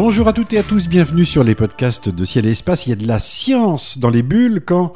[0.00, 2.86] Bonjour à toutes et à tous, bienvenue sur les podcasts de Ciel et Espace.
[2.86, 4.92] Il y a de la science dans les bulles quand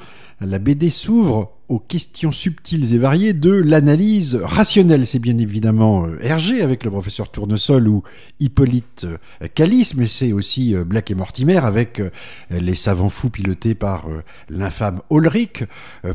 [0.46, 5.06] la BD s'ouvre aux questions subtiles et variées de l'analyse rationnelle.
[5.06, 8.02] C'est bien évidemment euh, Hergé avec le professeur Tournesol ou
[8.40, 12.02] Hippolyte euh, Calice, mais c'est aussi euh, Black et Mortimer avec
[12.50, 14.06] les savants fous pilotés par
[14.48, 15.64] l'infâme Ulrich,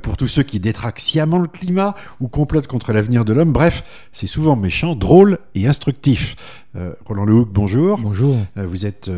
[0.01, 3.51] pour tous ceux qui détraquent sciemment le climat ou complotent contre l'avenir de l'homme.
[3.51, 6.35] Bref, c'est souvent méchant, drôle et instructif.
[7.05, 7.97] Roland Lehoucq, bonjour.
[7.97, 8.37] Bonjour.
[8.55, 9.09] vous êtes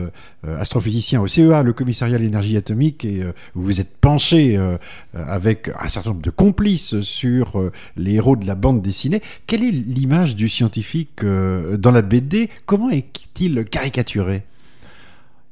[0.48, 4.58] astrophysicien au CEA, le commissariat à l'énergie atomique, et vous vous êtes penché
[5.14, 9.22] avec un certain nombre de complices sur euh, les héros de la bande dessinée.
[9.48, 14.44] Quelle est l'image du scientifique euh, dans la BD Comment est-il caricaturé?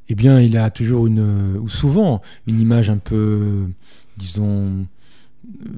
[0.09, 3.65] Eh bien, il a toujours une, ou souvent, une image un peu,
[4.17, 4.85] disons,
[5.45, 5.69] euh,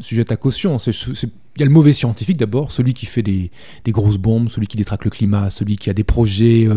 [0.00, 0.76] sujette à caution.
[0.76, 0.90] il
[1.58, 3.50] y a le mauvais scientifique d'abord, celui qui fait des,
[3.88, 6.68] grosses bombes, celui qui détraque le climat, celui qui a des projets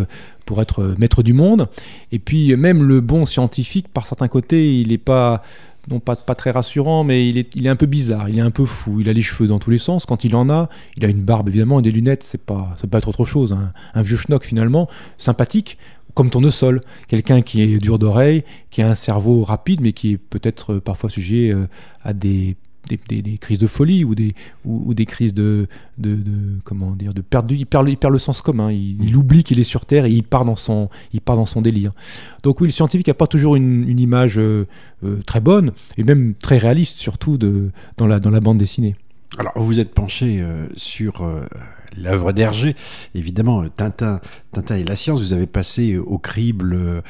[0.45, 1.67] pour être maître du monde.
[2.13, 5.43] Et puis même le bon scientifique, par certains côtés, il n'est pas
[5.89, 8.51] non pas, très rassurant, mais il est, il est un peu bizarre, il est un
[8.51, 11.05] peu fou, il a les cheveux dans tous les sens, quand il en a, il
[11.05, 13.53] a une barbe évidemment et des lunettes, c'est pas, ça peut pas être autre chose,
[13.53, 13.73] hein.
[13.93, 15.77] un vieux schnock finalement, sympathique,
[16.13, 20.17] comme tournesol, quelqu'un qui est dur d'oreille, qui a un cerveau rapide, mais qui est
[20.17, 21.67] peut-être euh, parfois sujet euh,
[22.03, 24.33] à des des, crises de folie ou des,
[24.65, 26.17] ou, des crises de, de,
[26.63, 28.71] comment dire de il perd, il perd le sens commun.
[28.71, 31.61] Il, oublie qu'il est sur terre et il part dans son il part dans son
[31.61, 31.91] délire.
[32.43, 34.67] Donc oui le scientifique n'a pas toujours une, une image euh,
[35.03, 38.95] euh, très bonne et même très réaliste surtout de dans la dans la bande dessinée.
[39.37, 41.25] Alors vous êtes penché euh, sur
[41.97, 42.75] l'œuvre d'Hergé,
[43.15, 44.19] évidemment, Tintin,
[44.51, 47.01] Tintin et la science, vous avez passé au crible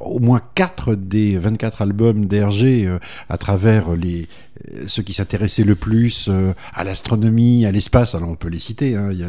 [0.00, 2.88] au moins 4 des 24 albums d'Hergé
[3.28, 4.28] à travers les,
[4.70, 8.58] euh, ceux qui s'intéressaient le plus euh, à l'astronomie, à l'espace, alors on peut les
[8.58, 9.08] citer, hein.
[9.10, 9.28] il y a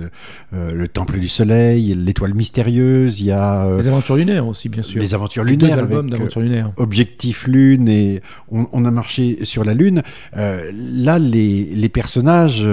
[0.53, 3.77] euh, le Temple du Soleil, l'étoile mystérieuse, il y a...
[3.77, 5.01] les aventures lunaires aussi, bien sûr.
[5.01, 5.75] Les aventures lunaires.
[5.75, 6.71] Deux albums d'aventures lunaires.
[6.77, 8.21] Objectif Lune, et
[8.51, 10.03] on, a marché sur la Lune.
[10.35, 12.67] là, les, les personnages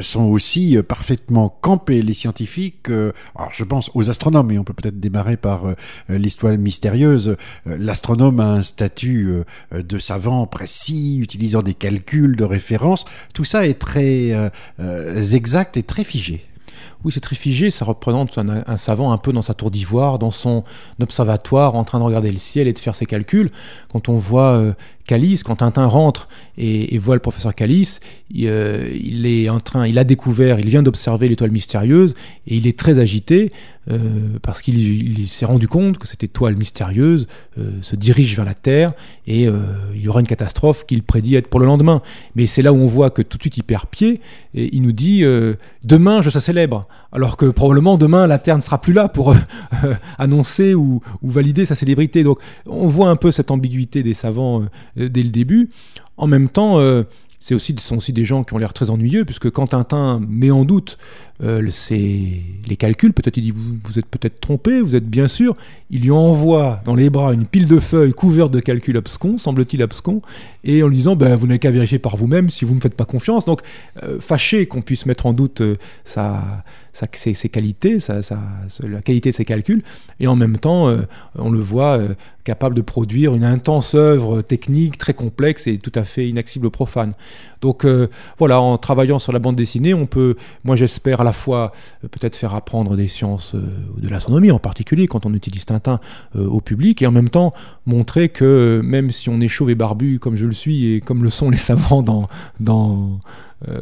[0.00, 2.88] sont aussi parfaitement campés, les scientifiques.
[2.88, 5.62] alors je pense aux astronomes, et on peut peut-être démarrer par
[6.08, 7.36] l'histoire mystérieuse.
[7.66, 9.30] L'astronome a un statut
[9.72, 13.04] de savant précis, utilisant des calculs de référence.
[13.34, 14.50] Tout ça est très euh,
[14.80, 16.44] euh, exact et très figé.
[17.04, 17.70] Oui, c'est très figé.
[17.70, 20.64] Ça représente un, savant un peu dans sa tour d'ivoire, dans son
[21.00, 23.52] observatoire, en train de regarder le ciel et de faire ses calculs.
[23.92, 24.72] Quand on voit euh,
[25.08, 28.00] Calice, quand Tintin rentre et, voit le professeur Calice,
[28.36, 32.14] euh, il, est en train, il a découvert, il vient d'observer l'étoile mystérieuse
[32.46, 33.50] et il est très agité
[33.90, 33.96] euh,
[34.42, 37.26] parce qu'il s'est rendu compte que cette étoile mystérieuse
[37.58, 38.92] euh, se dirige vers la Terre
[39.26, 42.02] et il y aura une catastrophe qu'il prédit être pour le lendemain.
[42.34, 44.20] Mais c'est là où on voit que tout de suite il perd pied
[44.54, 45.22] et il nous dit
[45.84, 49.34] demain je serai célèbre, alors que probablement demain la Terre ne sera plus là pour
[50.18, 52.24] annoncer ou, valider sa célébrité.
[52.24, 54.64] Donc on voit un peu cette ambiguïté des savants
[55.06, 55.70] dès le début.
[56.16, 57.04] En même temps, euh,
[57.38, 60.20] c'est aussi, ce sont aussi des gens qui ont l'air très ennuyeux, puisque quand Tintin
[60.28, 60.98] met en doute
[61.40, 65.56] euh, les calculs, peut-être il dit vous, vous êtes peut-être trompé, vous êtes bien sûr,
[65.90, 69.80] il lui envoie dans les bras une pile de feuilles couvertes de calculs abscons, semble-t-il
[69.82, 70.20] abscons,
[70.64, 72.80] et en lui disant ben, vous n'avez qu'à vérifier par vous-même si vous ne me
[72.80, 73.44] faites pas confiance.
[73.44, 73.60] Donc
[74.18, 75.62] fâché qu'on puisse mettre en doute
[76.04, 76.64] sa,
[77.12, 79.82] ses, qualités, la qualité de ses calculs,
[80.20, 81.02] et en même temps, euh,
[81.36, 82.14] on le voit euh,
[82.44, 87.12] capable de produire une intense œuvre technique très complexe et tout à fait inaccessible profane.
[87.60, 88.08] Donc euh,
[88.38, 91.72] voilà, en travaillant sur la bande dessinée, on peut, moi j'espère à la fois
[92.02, 96.00] peut-être faire apprendre des sciences de l'astronomie en particulier quand on utilise Tintin
[96.34, 97.52] au public, et en même temps
[97.86, 101.24] montrer que même si on est chauve et barbu comme je le suis et comme
[101.24, 102.28] le sont les savants dans,
[102.60, 103.20] dans,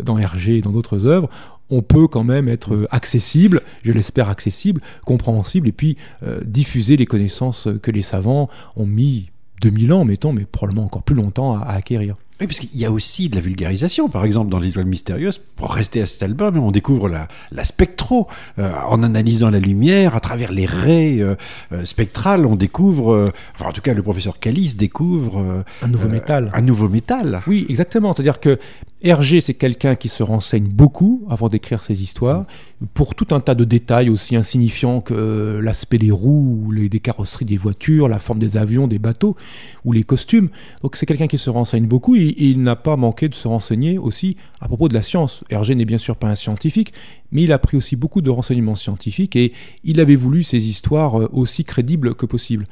[0.03, 1.29] dans Hergé et dans d'autres œuvres,
[1.71, 6.97] on peut quand même être euh, accessible, je l'espère accessible, compréhensible, et puis euh, diffuser
[6.97, 9.31] les connaissances que les savants ont mis
[9.63, 12.17] 2000 ans, mettons, mais probablement encore plus longtemps à acquérir.
[12.41, 14.09] Oui, parce qu'il y a aussi de la vulgarisation.
[14.09, 18.27] Par exemple, dans l'étoile mystérieuse, pour rester à cet album, on découvre la, la spectro.
[18.59, 21.35] Euh, en analysant la lumière, à travers les raies euh,
[21.73, 25.65] euh, spectrales, on découvre, enfin en tout cas le professeur Calice découvre...
[25.83, 26.51] un nouveau métal.
[26.53, 27.43] Un nouveau métal.
[27.47, 28.15] Oui, exactement.
[28.15, 28.59] C'est-à-dire que
[29.03, 32.47] Hergé, c'est quelqu'un qui se renseigne beaucoup avant d'écrire ses histoires,
[32.95, 37.01] pour tout un tas de détails aussi insignifiants que l'aspect des roues, ou les, des
[37.01, 39.37] carrosseries des voitures, la forme des avions, des bateaux,
[39.85, 40.49] ou les costumes.
[40.83, 43.99] Donc c'est quelqu'un qui se renseigne beaucoup et, il n'a pas manqué de se renseigner
[43.99, 45.45] aussi à propos de la science.
[45.51, 46.93] Hergé n'est bien sûr pas un scientifique,
[47.33, 49.53] mais il a pris aussi beaucoup de renseignements scientifiques et
[49.85, 52.65] il avait voulu ces histoires euh, aussi crédibles que possible.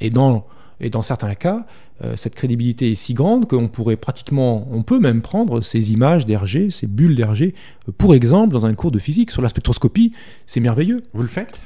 [0.00, 0.46] Et dans
[0.82, 1.64] et dans certains cas,
[2.02, 6.26] euh, cette crédibilité est si grande qu'on pourrait pratiquement, on peut même prendre ces images
[6.26, 7.54] d'Hergé, ces bulles d'Hergé,
[7.88, 10.12] euh, pour exemple dans un cours de physique sur la spectroscopie.
[10.44, 11.04] C'est merveilleux.
[11.14, 11.60] Vous le faites?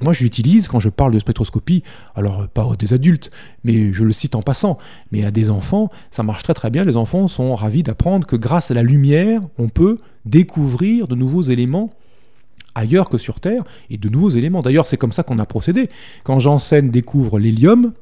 [0.00, 1.82] Moi, je l'utilise quand je parle de spectroscopie,
[2.14, 3.30] alors pas à des adultes,
[3.62, 4.78] mais je le cite en passant,
[5.10, 6.84] mais à des enfants, ça marche très très bien.
[6.84, 11.42] Les enfants sont ravis d'apprendre que grâce à la lumière, on peut découvrir de nouveaux
[11.42, 11.92] éléments
[12.74, 14.62] ailleurs que sur Terre, et de nouveaux éléments.
[14.62, 15.90] D'ailleurs, c'est comme ça qu'on a procédé.
[16.24, 17.92] Quand Janssen découvre l'hélium,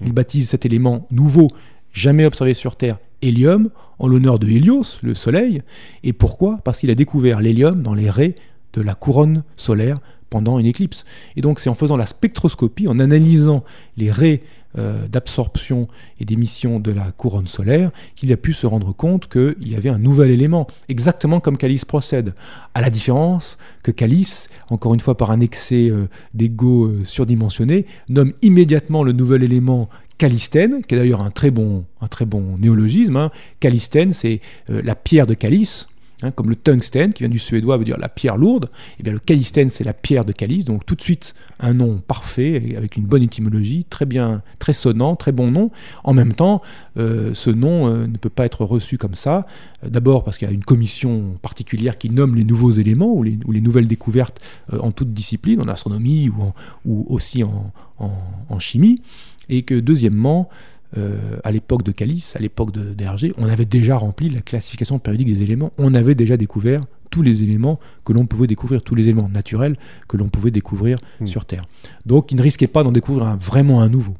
[0.00, 1.48] il baptise cet élément nouveau,
[1.92, 3.68] jamais observé sur Terre, hélium,
[3.98, 5.62] en l'honneur de Hélios, le Soleil.
[6.02, 6.60] Et pourquoi?
[6.64, 8.34] Parce qu'il a découvert l'hélium dans les raies
[8.72, 9.98] de la couronne solaire
[10.30, 11.04] pendant une éclipse.
[11.36, 13.64] Et donc c'est en faisant la spectroscopie, en analysant
[13.96, 14.42] les raies
[14.78, 15.88] euh, d'absorption
[16.20, 19.88] et d'émission de la couronne solaire, qu'il a pu se rendre compte qu'il y avait
[19.88, 22.34] un nouvel élément, exactement comme Calice procède.
[22.72, 27.84] À la différence que Calice, encore une fois par un excès euh, d'ego euh, surdimensionné,
[28.08, 29.88] nomme immédiatement le nouvel élément
[30.18, 33.16] calistène, qui est d'ailleurs un très bon, très bon néologisme.
[33.16, 33.32] Hein.
[33.58, 35.88] Calistène, c'est la pierre de calice.
[36.22, 39.02] Hein, comme le tungstène, qui vient du suédois, veut dire la pierre lourde, et eh
[39.04, 42.74] bien le calistène, c'est la pierre de calice, donc tout de suite un nom parfait,
[42.76, 45.70] avec une bonne étymologie, très bien, très sonnant, très bon nom.
[46.04, 46.60] En même temps,
[46.98, 49.46] euh, ce nom euh, ne peut pas être reçu comme ça,
[49.82, 53.60] d'abord parce qu'il y a une commission particulière qui nomme les nouveaux éléments ou les,
[53.60, 54.40] nouvelles découvertes
[54.74, 56.52] euh, en toute discipline, en astronomie ou,
[56.84, 59.00] ou aussi en, en chimie,
[59.48, 60.50] et que deuxièmement,
[60.98, 64.98] euh, à l'époque de Calice, à l'époque de d'Hergé, on avait déjà rempli la classification
[64.98, 68.94] périodique des éléments, on avait déjà découvert tous les éléments que l'on pouvait découvrir, tous
[68.94, 69.76] les éléments naturels
[70.08, 71.26] que l'on pouvait découvrir hmm.
[71.26, 71.64] sur Terre.
[72.06, 74.14] Donc il ne risquait pas d'en découvrir vraiment un nouveau.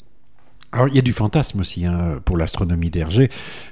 [0.73, 3.29] Alors il y a du fantasme aussi hein, pour l'astronomie d'Hergé,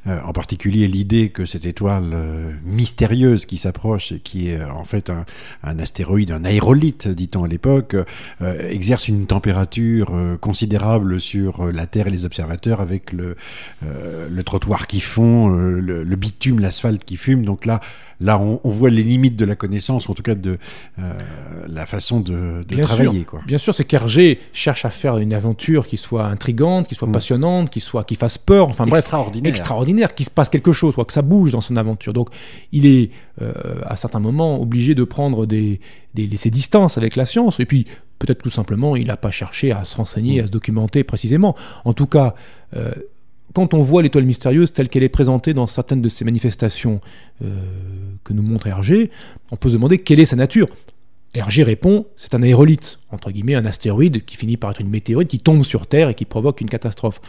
[0.09, 4.73] euh, en particulier l'idée que cette étoile euh, mystérieuse qui s'approche et qui est euh,
[4.73, 7.95] en fait un, astéroïde, un aérolite, dit-on à l'époque,
[8.41, 13.37] exerce une température considérable sur la Terre et les observateurs avec le,
[13.83, 17.45] le trottoir qui fond, le, le bitume, l'asphalte qui fume.
[17.45, 17.81] Donc là,
[18.21, 20.59] là, on, voit les limites de la connaissance, en tout cas de
[20.99, 21.13] euh,
[21.69, 23.25] la façon de, travailler.
[23.25, 23.41] Quoi.
[23.47, 27.13] Bien sûr, c'est qu'Hergé cherche à faire une aventure qui soit intrigante, qui soit mm.
[27.13, 30.95] passionnante, qui soit qui fasse peur, enfin bref, extraordinaire, extraordinaire, qui se passe quelque chose,
[30.95, 32.13] quoi, que ça bouge dans son aventure.
[32.13, 32.31] Donc,
[32.73, 33.11] il est
[33.43, 33.53] euh,
[33.85, 35.81] à certains moments obligé de prendre des,
[36.15, 37.87] des, ses distances avec la science, et puis
[38.19, 40.45] peut-être tout simplement, il n'a pas cherché à se renseigner, mm.
[40.45, 41.55] à se documenter précisément.
[41.85, 42.35] En tout cas.
[42.77, 42.93] Euh,
[43.55, 47.01] quand on voit l'étoile mystérieuse telle qu'elle est présentée dans certaines de ces manifestations
[47.43, 47.49] euh,
[48.23, 49.11] que nous montre Hergé,
[49.51, 50.69] on peut se demander quelle est sa nature.
[51.39, 55.29] Hergé répond, c'est un aérolite, entre guillemets, un astéroïde qui finit par être une météorite
[55.29, 57.21] qui tombe sur Terre et qui provoque une catastrophe.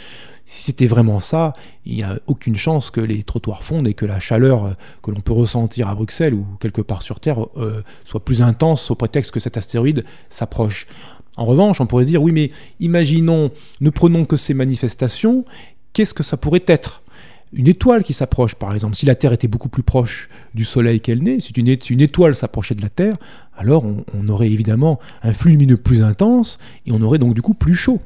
[0.45, 1.53] Si c'était vraiment ça,
[1.85, 4.73] il n'y a aucune chance que les trottoirs fondent et que la chaleur euh,
[5.03, 8.89] que l'on peut ressentir à Bruxelles ou quelque part sur Terre euh, soit plus intense
[8.89, 10.87] au prétexte que cet astéroïde s'approche.
[11.37, 15.45] En revanche, on pourrait se dire, oui, mais imaginons, ne prenons que ces manifestations
[15.93, 17.01] qu'est-ce que ça pourrait être?
[17.53, 18.95] Une étoile qui s'approche, par exemple.
[18.95, 22.75] Si la Terre était beaucoup plus proche du Soleil qu'elle n'est, si une, étoile s'approchait
[22.75, 23.15] de la Terre,
[23.57, 27.53] alors on, aurait évidemment un flux lumineux plus intense et on aurait donc du coup
[27.53, 27.99] plus chaud.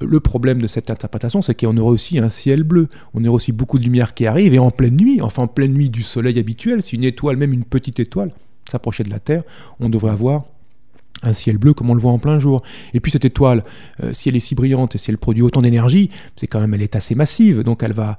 [0.00, 3.52] Le problème de cette interprétation, c'est qu'on aurait aussi un ciel bleu, on aurait aussi
[3.52, 6.38] beaucoup de lumière qui arrive, et en pleine nuit, enfin en pleine nuit du Soleil
[6.38, 8.30] habituel, si une étoile, même une petite étoile,
[8.68, 9.42] s'approchait de la Terre,
[9.80, 10.46] on devrait avoir
[11.24, 12.62] un ciel bleu comme on le voit en plein jour.
[12.92, 13.64] Et puis cette étoile,
[14.02, 16.74] euh, si elle est si brillante et si elle produit autant d'énergie, c'est quand même
[16.74, 18.16] elle est assez massive, donc elle va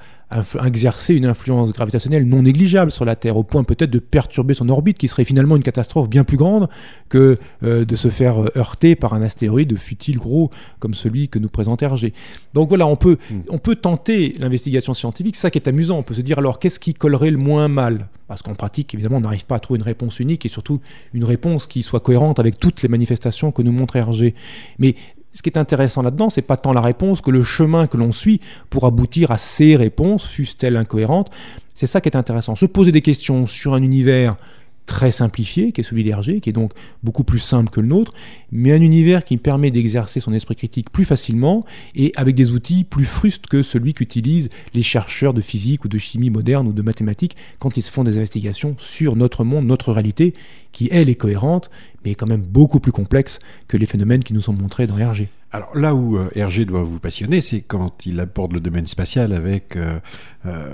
[0.63, 4.69] exercer une influence gravitationnelle non négligeable sur la Terre, au point peut-être de perturber son
[4.69, 6.67] orbite, qui serait finalement une catastrophe bien plus grande
[7.09, 11.39] que euh, de se faire euh, heurter par un astéroïde futile gros comme celui que
[11.39, 12.13] nous présente Hergé.
[12.53, 13.41] Donc voilà, on peut, hmm.
[13.49, 16.79] on peut tenter l'investigation scientifique, ça qui est amusant, on peut se dire alors qu'est-ce
[16.79, 18.07] qui collerait le moins mal?
[18.27, 20.81] Parce qu'en pratique, évidemment, on n'arrive pas à trouver une réponse unique et surtout
[21.13, 24.33] une réponse qui soit cohérente avec toutes les manifestations que nous montre Hergé.
[24.79, 24.95] Mais
[25.31, 28.11] ce qui est intéressant là-dedans, c'est pas tant la réponse que le chemin que l'on
[28.11, 28.39] suit
[28.69, 31.29] pour aboutir à ces réponses, fussent-elles incohérentes.
[31.75, 32.55] C'est ça qui est intéressant.
[32.55, 34.37] Se poser des questions sur un univers
[34.85, 36.71] très simplifié, qui est celui d'Hergé, qui est donc
[37.03, 38.13] beaucoup plus simple que le nôtre,
[38.51, 41.63] mais un univers qui permet d'exercer son esprit critique plus facilement
[41.95, 45.97] et avec des outils plus frustes que celui qu'utilisent les chercheurs de physique ou de
[45.97, 49.91] chimie moderne ou de mathématiques quand ils se font des investigations sur notre monde, notre
[49.91, 50.33] réalité,
[50.75, 51.71] qui elle est cohérente,
[52.03, 53.39] mais quand même beaucoup plus complexe
[53.69, 55.29] que les phénomènes qui nous sont montrés dans Hergé.
[55.55, 59.31] Alors là où euh, Hergé doit vous passionner, c'est quand il aborde le domaine spatial
[59.31, 59.99] avec euh,
[60.45, 60.67] euh,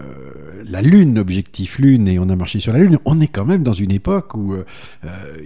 [0.66, 2.98] la Lune, Objectif Lune, et on a marché sur la Lune.
[3.06, 4.56] On est quand même dans une époque où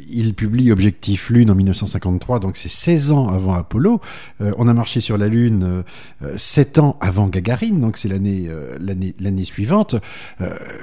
[0.10, 4.00] il publie Objectif Lune en 1953, donc c'est 16 ans avant Apollo.
[4.40, 5.84] on a marché sur la Lune
[6.38, 9.96] 7 ans avant Gagarine, donc c'est l'année l'année suivante.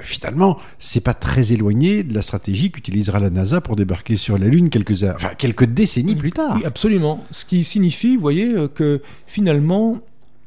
[0.01, 4.47] finalement, c'est pas très éloigné de la stratégie qu'utilisera la NASA pour débarquer sur la
[4.47, 6.59] Lune quelques, enfin, quelques décennies plus tard.
[6.63, 7.23] Absolument.
[7.31, 9.99] Ce qui signifie, vous voyez, euh, que finalement,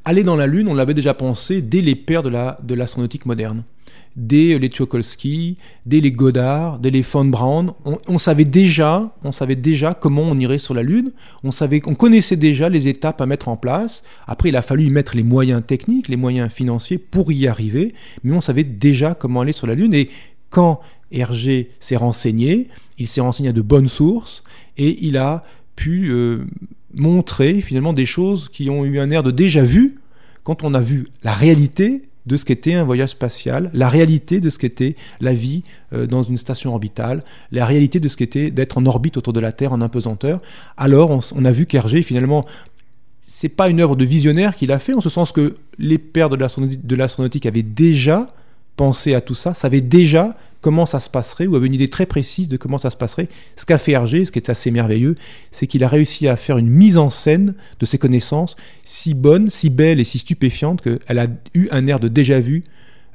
[0.05, 3.25] aller dans la Lune, on l'avait déjà pensé dès les pères de la de l'astronautique
[3.25, 3.63] moderne
[4.17, 7.73] dès les Tchokolsky, dès les Goddard, dès les von Braun.
[7.85, 11.11] On, savait déjà, on savait déjà comment on irait sur la Lune.
[11.43, 14.03] On savait, on connaissait déjà les étapes à mettre en place.
[14.25, 17.93] Après, il a fallu y mettre les moyens techniques, les moyens financiers pour y arriver.
[18.23, 19.93] Mais on savait déjà comment aller sur la Lune.
[19.93, 20.09] Et
[20.49, 24.43] quand Hergé s'est renseigné, il s'est renseigné à de bonnes sources
[24.77, 25.41] et il a
[25.75, 26.45] pu euh,
[26.93, 29.99] montrer finalement des choses qui ont eu un air de déjà vu
[30.43, 34.49] quand on a vu la réalité de ce qu'était un voyage spatial, la réalité de
[34.49, 37.21] ce qu'était la vie euh, dans une station orbitale,
[37.51, 40.41] la réalité de ce qu'était d'être en orbite autour de la Terre en impesanteur.
[40.75, 42.45] Alors on, a vu qu'Hergé finalement
[43.25, 46.29] c'est pas une œuvre de visionnaire qu'il a fait, en ce sens que les pères
[46.29, 48.27] de l'astronautique avaient déjà
[48.75, 52.05] pensé à tout ça, savaient déjà comment ça se passerait, ou avait une idée très
[52.05, 53.29] précise de comment ça se passerait.
[53.55, 55.15] Ce qu'a fait Hergé, ce qui est assez merveilleux,
[55.51, 59.49] c'est qu'il a réussi à faire une mise en scène de ses connaissances si bonne,
[59.49, 62.63] si belle et si stupéfiante qu'elle a eu un air de déjà-vu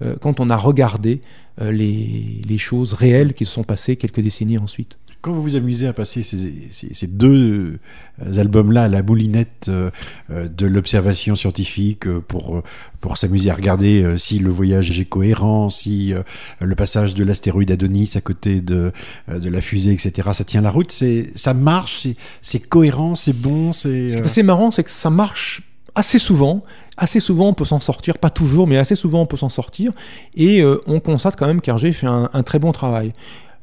[0.02, 1.20] euh, quand on a regardé
[1.60, 4.96] euh, les choses réelles qui se sont passées quelques décennies ensuite.
[5.22, 7.78] Quand vous vous amusez à passer ces, deux
[8.20, 9.88] euh, albums-là à la moulinette euh,
[10.32, 12.60] euh, de l'observation scientifique pour,
[13.00, 16.12] pour s'amuser à regarder si le voyage est cohérent, si
[16.60, 18.92] le passage de l'astéroïde Adonis à côté de,
[19.28, 20.92] de la fusée, etc., ça tient la route,
[21.36, 22.08] ça marche,
[22.40, 23.70] c'est cohérent, c'est bon.
[23.70, 25.62] Ce qui est assez marrant, c'est que ça marche
[25.94, 26.64] assez souvent.
[26.96, 29.92] Assez souvent, on peut s'en sortir, pas toujours, mais assez souvent, on peut s'en sortir.
[30.34, 33.12] Et on constate quand même qu'Hergé fait un, un, très bon travail.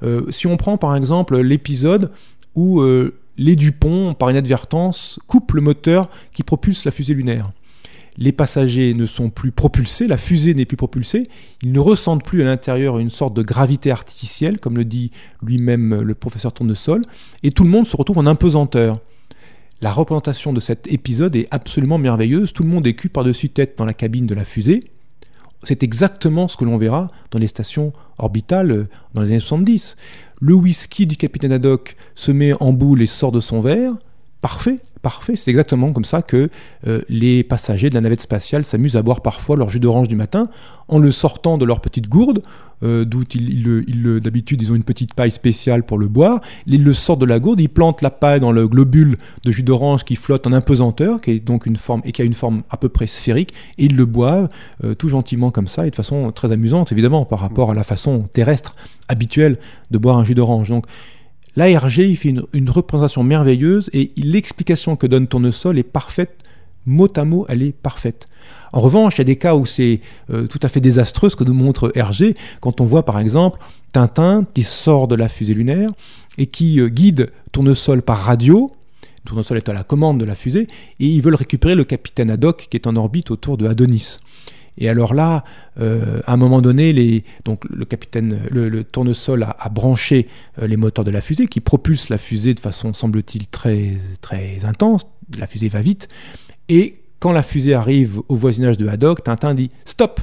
[0.03, 2.11] Euh, si on prend par exemple l'épisode
[2.55, 7.51] où euh, les Dupont, par inadvertance, coupent le moteur qui propulse la fusée lunaire.
[8.17, 11.29] Les passagers ne sont plus propulsés, la fusée n'est plus propulsée,
[11.63, 16.01] ils ne ressentent plus à l'intérieur une sorte de gravité artificielle, comme le dit lui-même
[16.01, 17.03] le professeur Tournesol,
[17.43, 18.99] et tout le monde se retrouve en impesanteur.
[19.81, 23.77] La représentation de cet épisode est absolument merveilleuse, tout le monde est cul par-dessus tête
[23.77, 24.81] dans la cabine de la fusée,
[25.63, 29.97] c'est exactement ce que l'on verra dans les stations orbitales euh, dans les années 70.
[30.41, 33.93] Le whisky du capitaine Haddock se met en boule et sort de son verre.
[34.41, 35.35] Parfait, parfait.
[35.35, 36.49] C'est exactement comme ça que
[36.87, 40.15] euh, les passagers de la navette spatiale s'amusent à boire parfois leur jus d'orange du
[40.15, 40.49] matin
[40.87, 42.41] en le sortant de leur petite gourde,
[42.81, 46.41] euh, d'où ils, d'habitude ils ont une petite paille spéciale pour le boire.
[46.65, 49.63] Ils le sortent de la gourde, ils plantent la paille dans le globule de jus
[49.63, 52.63] d'orange qui flotte en impesanteur, qui est donc une forme et qui a une forme
[52.69, 54.49] à peu près sphérique, et ils le boivent
[54.83, 57.83] euh, tout gentiment comme ça et de façon très amusante évidemment par rapport à la
[57.83, 58.75] façon terrestre
[59.07, 59.57] habituelle
[59.91, 60.73] de boire un jus d'orange.
[61.55, 66.37] L'ARG, il fait une, représentation merveilleuse et l'explication que donne Tournesol est parfaite,
[66.85, 68.27] mot à mot, elle est parfaite.
[68.71, 69.99] En revanche, il y a des cas où c'est
[70.31, 73.59] euh, tout à fait désastreux ce que nous montre Hergé, quand on voit par exemple
[73.91, 75.91] Tintin qui sort de la fusée lunaire
[76.37, 78.71] et qui euh, guide Tournesol par radio.
[79.25, 80.67] Tournesol est à la commande de la fusée
[80.99, 84.19] et ils veulent récupérer le capitaine Haddock qui est en orbite autour de Adonis.
[84.79, 85.43] Et alors là,
[85.79, 90.27] euh, à un moment donné, les, donc le capitaine, le, tournesol a, branché
[90.61, 94.63] euh, les moteurs de la fusée qui propulsent la fusée de façon, semble-t-il, très, très
[94.63, 95.05] intense.
[95.37, 96.07] La fusée va vite.
[96.69, 100.21] Et quand la fusée arrive au voisinage de Haddock, Tintin dit stop,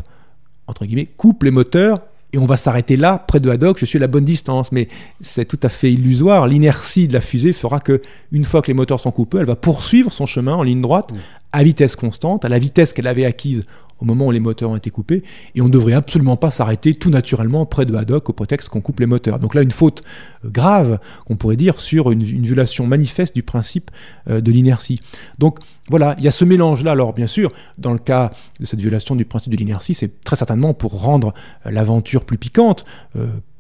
[0.67, 2.01] entre guillemets, coupe les moteurs
[2.33, 4.73] et on va s'arrêter là, près de Haddock, je suis à la bonne distance.
[4.73, 4.89] Mais
[5.21, 6.47] c'est tout à fait illusoire.
[6.47, 9.57] L'inertie de la fusée fera que, une fois que les moteurs seront coupés, elle va
[9.57, 11.13] poursuivre son chemin en ligne droite,
[11.53, 13.65] à vitesse constante, à la vitesse qu'elle avait acquise
[13.99, 15.23] au moment où les moteurs ont été coupés,
[15.55, 18.81] et on ne devrait absolument pas s'arrêter tout naturellement près de Haddock au prétexte qu'on
[18.81, 19.39] coupe les moteurs.
[19.39, 20.03] Donc là, une faute
[20.45, 23.91] euh, grave, qu'on pourrait dire, sur une, violation manifeste du principe
[24.29, 25.01] euh, de l'inertie.
[25.39, 26.93] Donc voilà, il y a ce mélange-là.
[26.93, 30.37] Alors bien sûr, dans le cas de cette violation du principe de l'inertie, c'est très
[30.37, 31.33] certainement pour rendre
[31.65, 32.85] euh, l'aventure plus piquante.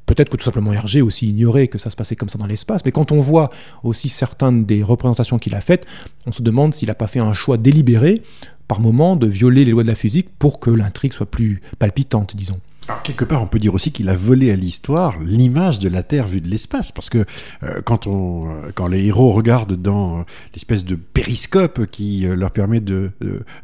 [0.06, 2.82] Peut-être que tout simplement Hergé aussi ignorait que ça se passait comme ça dans l'espace,
[2.84, 3.50] mais quand on voit
[3.82, 5.84] aussi certaines des représentations qu'il a faites,
[6.26, 8.22] on se demande s'il n'a pas fait un choix délibéré
[8.68, 12.36] par moment de violer les lois de la physique pour que l'intrigue soit plus palpitante,
[12.36, 12.60] disons.
[12.88, 16.04] Alors, quelque part, on peut dire aussi qu'il a volé à l'histoire l'image de la
[16.04, 17.24] Terre vue de l'espace, parce que
[17.64, 20.22] euh, quand, on, euh, quand les héros regardent dans euh,
[20.54, 23.10] l'espèce de périscope qui leur permet de,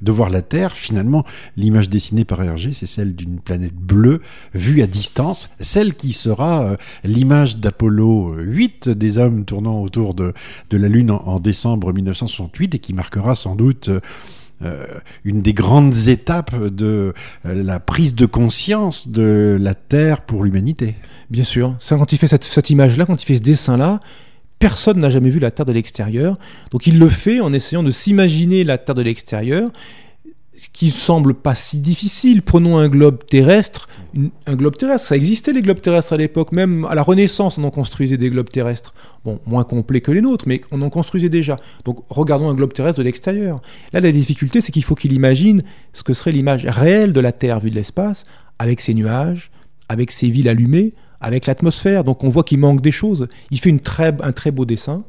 [0.05, 1.25] voir la Terre, finalement,
[1.57, 4.23] l'image dessinée par Hergé, c'est celle d'une planète bleue
[4.55, 10.35] vue à distance, celle qui sera l'image d'Apollo 8, des hommes tournant autour de,
[10.71, 13.89] de la Lune en, en, décembre 1968, et qui marquera sans doute
[15.25, 17.15] une des grandes étapes de
[17.47, 20.95] euh, la prise de conscience de la Terre pour l'humanité.
[21.31, 21.75] Bien sûr.
[21.79, 24.01] Ça, quand il fait cette, image-là, quand il fait ce dessin-là,
[24.59, 26.39] personne n'a jamais vu la Terre de l'extérieur.
[26.71, 29.71] Donc il le fait en essayant de s'imaginer la Terre de l'extérieur,
[30.57, 32.43] ce qui semble pas si difficile.
[32.43, 33.89] Prenons un globe terrestre
[34.47, 35.09] un globe terrestre.
[35.09, 38.31] Ça existait les globes terrestres à l'époque, même à la Renaissance, on en construisait des
[38.31, 38.95] globes terrestres.
[39.25, 41.57] Bon, moins complets que les nôtres, mais on en construisait déjà.
[41.85, 43.61] Donc regardons un globe terrestre de l'extérieur.
[43.93, 47.33] Là, la difficulté, c'est qu'il faut qu'il imagine ce que serait l'image réelle de la
[47.33, 48.25] Terre vue de l'espace,
[48.59, 49.51] avec ses nuages,
[49.89, 52.05] avec ses villes allumées, avec l'atmosphère.
[52.05, 53.29] Donc on voit qu'il manque des choses.
[53.51, 53.75] Il fait
[54.23, 55.05] un très beau dessin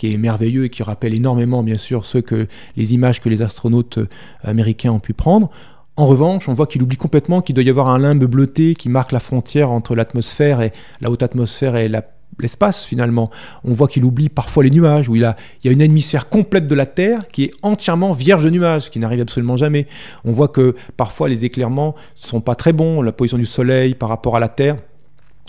[0.00, 3.42] qui est merveilleux et qui rappelle énormément, bien sûr, ceux que, les images que les
[3.42, 4.08] astronautes euh,
[4.42, 5.50] américains ont pu prendre.
[5.96, 8.88] En revanche, on voit qu'il oublie complètement qu'il doit y avoir un limbe bleuté qui
[8.88, 11.90] marque la frontière entre l'atmosphère et la haute atmosphère et
[12.38, 13.28] l'espace finalement.
[13.62, 16.30] On voit qu'il oublie parfois les nuages, où il, a, il y a une hémisphère
[16.30, 19.86] complète de la Terre qui est entièrement vierge de nuages, ce qui n'arrive absolument jamais.
[20.24, 23.94] On voit que parfois les éclairements ne sont pas très bons, la position du Soleil
[23.94, 24.78] par rapport à la Terre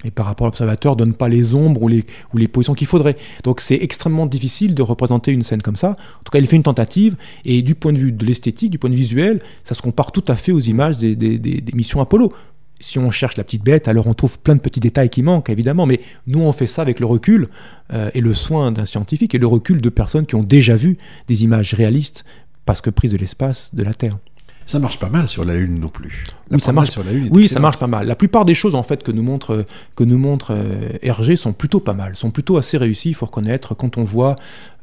[0.03, 3.17] et par rapport à l'observateur donne pas les ombres ou les, ou positions qu'il faudrait.
[3.43, 5.91] Donc c'est extrêmement difficile de représenter une scène comme ça.
[5.91, 7.15] En tout cas, il fait une tentative,
[7.45, 10.11] et du point de vue de l'esthétique, du point de vue visuel, ça se compare
[10.11, 12.33] tout à fait aux images des, missions Apollo.
[12.79, 15.51] Si on cherche la petite bête, alors on trouve plein de petits détails qui manquent,
[15.51, 17.47] évidemment, mais nous on fait ça avec le recul
[17.93, 20.97] euh, et le soin d'un scientifique et le recul de personnes qui ont déjà vu
[21.27, 22.25] des images réalistes
[22.65, 24.17] parce que prises de l'espace, de la Terre.
[24.65, 26.25] Ça marche pas mal sur la Lune non plus.
[26.49, 27.29] oui, ça marche sur la Lune.
[27.31, 28.07] Oui, ça marche pas mal.
[28.07, 29.65] La plupart des choses en fait que nous montre
[29.95, 33.09] que nous montre euh, Hergé sont plutôt pas mal, sont plutôt assez réussies.
[33.09, 34.35] Il faut reconnaître quand on voit,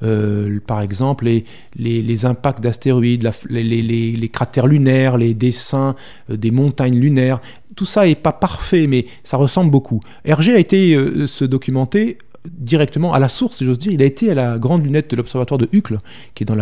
[0.03, 1.45] euh, par exemple, les,
[1.77, 5.95] les, impacts d'astéroïdes, les, les, cratères lunaires, les dessins
[6.31, 7.41] euh, des montagnes lunaires.
[7.77, 10.01] Tout ça est pas parfait, mais ça ressemble beaucoup.
[10.25, 12.19] Hergé a été se documenter
[12.57, 13.93] directement à la source, si j'ose dire.
[13.93, 15.99] Il a été à la grande lunette de l'observatoire de Uccle,
[16.35, 16.57] qui est dans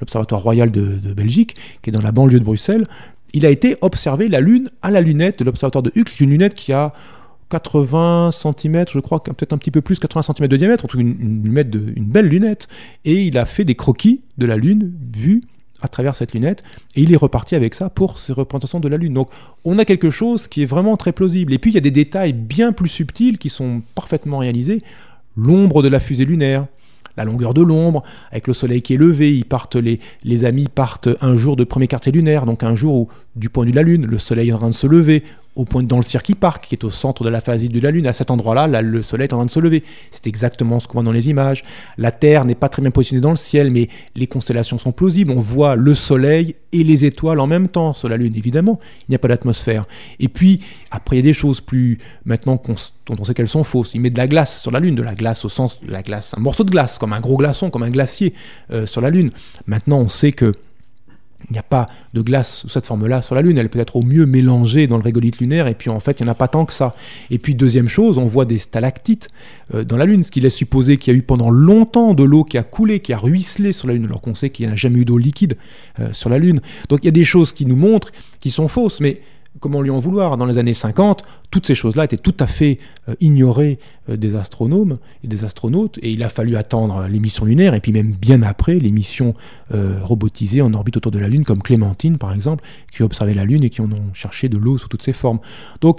[0.00, 2.86] l'observatoire royal de, Belgique, qui est dans la banlieue de Bruxelles.
[3.32, 6.54] Il a été observer la Lune à la lunette de l'observatoire de Uccle, une lunette
[6.54, 6.92] qui a
[7.50, 11.44] 80 cm, je crois, peut-être un petit peu plus, 80 cm de diamètre, en une,
[11.44, 12.68] une, de, une belle lunette.
[13.04, 15.42] Et il a fait des croquis de la Lune vus
[15.82, 16.62] à travers cette lunette,
[16.94, 19.14] et il est reparti avec ça pour ses représentations de la Lune.
[19.14, 19.30] Donc
[19.64, 21.52] on a quelque chose qui est vraiment très plausible.
[21.52, 24.82] Et puis il y a des détails bien plus subtils qui sont parfaitement réalisés
[25.36, 26.66] l'ombre de la fusée lunaire,
[27.16, 30.68] la longueur de l'ombre, avec le soleil qui est levé, ils partent, les, les amis
[30.72, 33.72] partent un jour de premier quartier lunaire, donc un jour où, du point de vue
[33.72, 35.24] de la Lune, le soleil est en train de se lever,
[35.60, 37.90] au point dans le Circuit Park, qui est au centre de la phase de la
[37.90, 38.06] Lune.
[38.06, 39.84] À cet endroit-là, le Soleil est en train de se lever.
[40.10, 41.62] C'est exactement ce qu'on voit dans les images.
[41.98, 45.30] La Terre n'est pas très bien positionnée dans le ciel, mais les constellations sont plausibles.
[45.32, 48.80] On voit le Soleil et les étoiles en même temps sur la Lune, évidemment.
[49.02, 49.84] Il n'y a pas d'atmosphère.
[50.18, 53.64] Et puis, après, il y a des choses plus, maintenant dont on sait qu'elles sont
[53.64, 53.90] fausses.
[53.92, 56.02] Il met de la glace sur la Lune, de la glace au sens de la
[56.02, 58.32] glace, un morceau de glace, comme un gros glaçon, comme un glacier
[58.72, 59.30] euh, sur la Lune.
[59.66, 60.52] Maintenant, on sait que
[61.48, 63.58] il n'y a pas de glace sous cette forme-là sur la Lune.
[63.58, 66.24] Elle peut être au mieux mélangée dans le régolithe lunaire, et puis en fait, il
[66.24, 66.94] n'y en a pas tant que ça.
[67.30, 69.28] Et puis, deuxième chose, on voit des stalactites
[69.74, 72.22] euh, dans la Lune, ce qui laisse supposer qu'il y a eu pendant longtemps de
[72.22, 74.72] l'eau qui a coulé, qui a ruisselé sur la Lune, alors qu'on sait qu'il n'y
[74.72, 75.56] a jamais eu d'eau liquide
[75.98, 76.60] euh, sur la Lune.
[76.88, 79.20] Donc, il y a des choses qui nous montrent qui sont fausses, mais
[79.58, 82.78] comment lui en vouloir Dans les années 50, toutes ces choses-là étaient tout à fait
[83.08, 87.44] euh, ignorées euh, des astronomes et des astronautes, et il a fallu attendre les missions
[87.44, 89.34] lunaires, et puis même bien après, les missions
[89.74, 93.44] euh, robotisées en orbite autour de la Lune, comme Clémentine par exemple, qui observait la
[93.44, 95.40] Lune et qui en ont cherché de l'eau sous toutes ses formes.
[95.80, 95.98] Donc,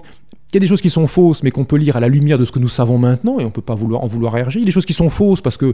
[0.52, 2.38] il y a des choses qui sont fausses, mais qu'on peut lire à la lumière
[2.38, 4.58] de ce que nous savons maintenant, et on ne peut pas vouloir, en vouloir réagir.
[4.58, 5.74] Il y a des choses qui sont fausses parce que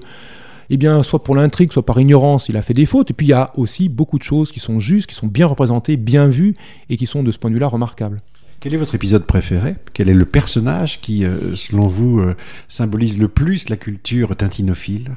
[0.69, 3.11] eh bien, soit pour l'intrigue, soit par ignorance, il a fait des fautes.
[3.11, 5.47] Et puis, il y a aussi beaucoup de choses qui sont justes, qui sont bien
[5.47, 6.55] représentées, bien vues,
[6.89, 8.17] et qui sont, de ce point de vue-là, remarquables.
[8.59, 9.75] Quel est votre épisode préféré?
[9.93, 12.35] Quel est le personnage qui, euh, selon vous, euh,
[12.67, 15.11] symbolise le plus la culture tintinophile?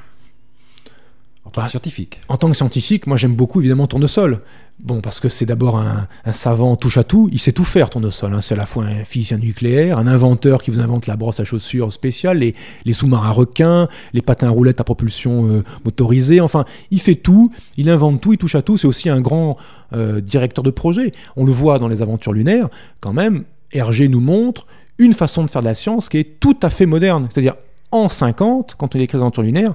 [1.45, 4.41] En tant que bah, scientifique En tant que scientifique, moi j'aime beaucoup évidemment Tournesol.
[4.79, 8.33] Bon, parce que c'est d'abord un, savant touche à tout, il sait tout faire, Tournesol.
[8.33, 8.41] Hein.
[8.41, 11.45] C'est à la fois un physicien nucléaire, un inventeur qui vous invente la brosse à
[11.45, 12.55] chaussures spéciale, les,
[12.87, 16.41] les sous-marins requins, les patins à roulettes à propulsion euh, motorisée.
[16.41, 18.79] Enfin, il fait tout, il invente tout, il touche à tout.
[18.79, 19.59] C'est aussi un grand
[19.93, 21.13] euh, directeur de projet.
[21.37, 22.69] On le voit dans les aventures lunaires,
[23.01, 23.45] quand même.
[23.73, 24.67] Hergé nous montre
[24.99, 27.29] une façon de faire de la science qui est tout à fait moderne.
[27.31, 27.55] C'est-à-dire,
[27.93, 29.75] en 50, quand on écrit les aventures lunaires,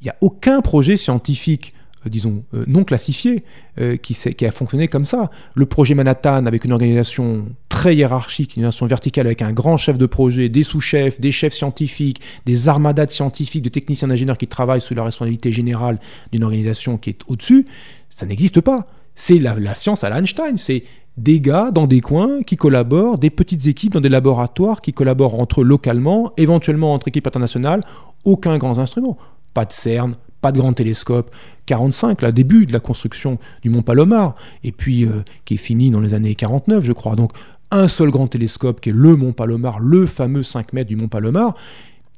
[0.00, 1.74] il n'y a aucun projet scientifique
[2.06, 3.44] euh, disons, euh, non classifié,
[3.80, 5.30] euh, qui, a fonctionné comme ça.
[5.54, 9.98] Le projet Manhattan, avec une organisation très hiérarchique, une organisation verticale, avec un grand chef
[9.98, 14.46] de projet, des sous-chefs, des chefs scientifiques, des armadas de scientifiques, de techniciens d'ingénieurs qui
[14.46, 15.98] travaillent sous la responsabilité générale
[16.32, 17.66] d'une organisation qui est au-dessus,
[18.10, 18.86] ça n'existe pas.
[19.14, 20.84] C'est la, la, science à l'Einstein, c'est
[21.16, 25.40] des gars dans des coins qui collaborent, des petites équipes dans des laboratoires qui collaborent
[25.40, 27.82] entre eux localement, éventuellement entre équipes internationales,
[28.24, 29.18] aucun grand instrument.
[29.54, 31.34] Pas de CERN, pas de grand télescope.
[31.66, 35.90] 45, là, début de la construction du Mont Palomar, et puis euh, qui est fini
[35.90, 37.14] dans les années 49, je crois.
[37.14, 37.32] Donc
[37.70, 41.08] un seul grand télescope qui est le Mont Palomar, le fameux 5 mètres du Mont
[41.08, 41.54] Palomar.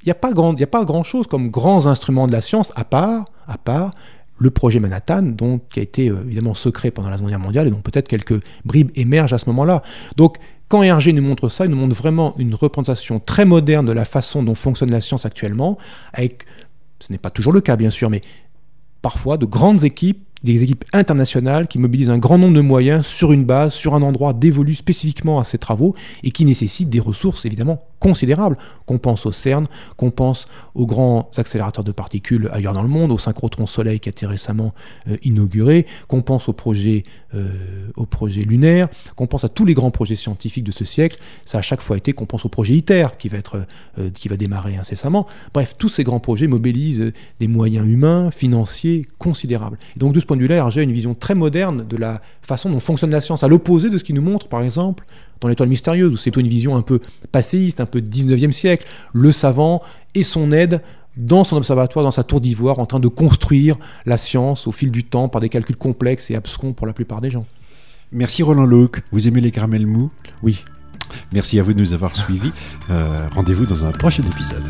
[0.03, 2.71] Il n'y a pas grand, a pas grand chose comme grands instruments de la science
[2.75, 3.91] à part, à part
[4.39, 7.67] le projet Manhattan, donc qui a été euh, évidemment secret pendant la Seconde Guerre mondiale
[7.67, 9.83] et dont peut-être quelques bribes émergent à ce moment-là.
[10.17, 13.91] Donc quand Hergé nous montre ça, il nous montre vraiment une représentation très moderne de
[13.91, 15.77] la façon dont fonctionne la science actuellement,
[16.13, 16.45] avec,
[17.01, 18.21] ce n'est pas toujours le cas bien sûr, mais
[19.01, 23.31] parfois de grandes équipes des équipes internationales qui mobilisent un grand nombre de moyens sur
[23.31, 27.45] une base, sur un endroit dévolu spécifiquement à ces travaux et qui nécessitent des ressources
[27.45, 28.57] évidemment considérables.
[28.85, 33.11] Qu'on pense au CERN, qu'on pense aux grands accélérateurs de particules ailleurs dans le monde,
[33.11, 34.73] au synchrotron Soleil qui a été récemment
[35.07, 39.75] euh, inauguré, qu'on pense au projet, euh, au projet lunaire, qu'on pense à tous les
[39.75, 41.19] grands projets scientifiques de ce siècle.
[41.45, 43.65] Ça a chaque fois été qu'on pense au projet ITER qui va, être,
[43.99, 45.27] euh, qui va démarrer incessamment.
[45.53, 49.77] Bref, tous ces grands projets mobilisent des moyens humains, financiers considérables.
[49.95, 52.21] Et donc de ce point de vue-là, Hergé a une vision très moderne de la
[52.41, 55.05] façon dont fonctionne la science, à l'opposé de ce qu'il nous montre, par exemple,
[55.41, 56.99] dans l'étoile mystérieuse, où c'est plutôt une vision un peu
[57.31, 58.87] passéiste, un peu 19e siècle.
[59.13, 59.81] Le savant
[60.15, 60.81] et son aide
[61.17, 64.91] dans son observatoire, dans sa tour d'ivoire, en train de construire la science au fil
[64.91, 67.45] du temps par des calculs complexes et abscons pour la plupart des gens.
[68.11, 69.01] Merci Roland Locke.
[69.11, 70.11] Vous aimez les caramels mous?
[70.43, 70.63] Oui.
[71.33, 72.51] Merci à vous de nous avoir suivis.
[72.89, 74.63] Euh, Rendez-vous dans un prochain épisode.